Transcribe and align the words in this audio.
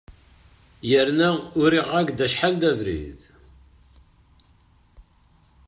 Yerna 0.89 1.29
uriɣ-ak-d 1.61 2.19
acḥal 2.25 2.53
d 2.61 2.63
abrid. 2.71 3.19